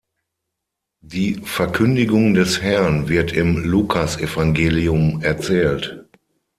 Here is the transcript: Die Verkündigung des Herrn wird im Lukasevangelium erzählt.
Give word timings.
Die 1.03 1.35
Verkündigung 1.43 2.33
des 2.33 2.59
Herrn 2.63 3.07
wird 3.07 3.33
im 3.33 3.59
Lukasevangelium 3.63 5.21
erzählt. 5.21 6.07